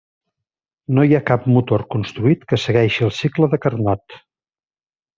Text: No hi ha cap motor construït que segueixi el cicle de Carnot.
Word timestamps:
No 0.97 1.03
hi 1.07 1.13
ha 1.17 1.25
cap 1.27 1.45
motor 1.57 1.85
construït 1.97 2.49
que 2.55 2.61
segueixi 2.65 3.09
el 3.11 3.15
cicle 3.23 3.51
de 3.55 3.63
Carnot. 3.67 4.21